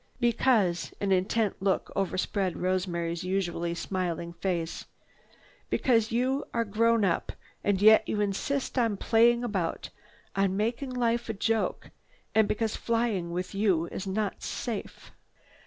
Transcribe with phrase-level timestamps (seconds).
[0.19, 4.85] "Because—" an intent look overspread Rosemary's usually smiling face.
[5.69, 7.31] "Because you are grown up,
[7.63, 9.89] and yet you insist on playing about,
[10.35, 11.91] on making life a joke
[12.33, 15.11] and because flying with you is not safe."